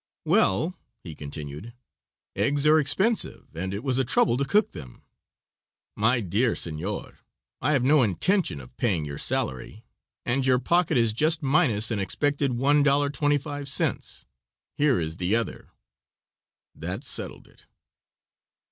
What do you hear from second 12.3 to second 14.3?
$1.25.